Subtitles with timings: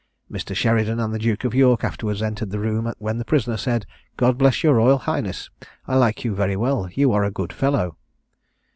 [0.31, 0.55] Mr.
[0.55, 3.85] Sheridan and the Duke of York afterwards entered the room, when the prisoner said,
[4.17, 5.51] "God bless your Royal Highness!
[5.87, 7.97] I like you very well, you are a good fellow."